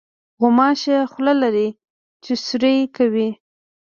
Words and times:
غوماشه 0.39 0.97
خوله 1.11 1.33
لري 1.41 1.67
چې 2.23 2.33
سوري 2.45 2.77
کوي. 2.97 3.29